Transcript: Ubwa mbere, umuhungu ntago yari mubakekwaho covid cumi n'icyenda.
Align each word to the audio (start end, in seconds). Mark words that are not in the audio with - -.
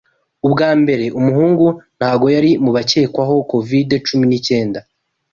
Ubwa 0.47 0.69
mbere, 0.81 1.05
umuhungu 1.19 1.65
ntago 1.97 2.25
yari 2.35 2.51
mubakekwaho 2.63 3.35
covid 3.51 3.89
cumi 4.07 4.25
n'icyenda. 4.27 4.79